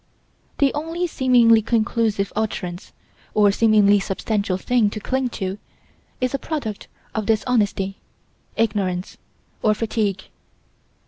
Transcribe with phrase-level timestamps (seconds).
[0.57, 2.91] The only seemingly conclusive utterance,
[3.35, 5.59] or seemingly substantial thing to cling to,
[6.19, 7.97] is a product of dishonesty,
[8.57, 9.17] ignorance,
[9.61, 10.23] or fatigue.